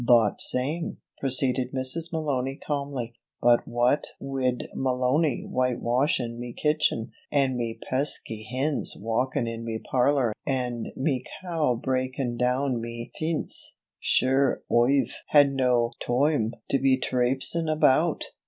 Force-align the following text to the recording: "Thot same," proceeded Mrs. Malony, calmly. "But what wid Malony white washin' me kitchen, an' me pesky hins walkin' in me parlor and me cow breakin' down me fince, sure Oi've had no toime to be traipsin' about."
"Thot 0.07 0.41
same," 0.41 0.97
proceeded 1.19 1.73
Mrs. 1.73 2.11
Malony, 2.11 2.55
calmly. 2.59 3.13
"But 3.39 3.67
what 3.67 4.07
wid 4.19 4.67
Malony 4.75 5.43
white 5.47 5.79
washin' 5.79 6.39
me 6.39 6.53
kitchen, 6.53 7.11
an' 7.31 7.55
me 7.55 7.77
pesky 7.87 8.41
hins 8.41 8.95
walkin' 8.99 9.45
in 9.45 9.63
me 9.63 9.77
parlor 9.91 10.33
and 10.43 10.87
me 10.95 11.23
cow 11.43 11.75
breakin' 11.75 12.35
down 12.35 12.81
me 12.81 13.11
fince, 13.19 13.73
sure 13.99 14.63
Oi've 14.71 15.15
had 15.27 15.51
no 15.53 15.91
toime 16.03 16.55
to 16.71 16.79
be 16.79 16.97
traipsin' 16.97 17.69
about." 17.69 18.23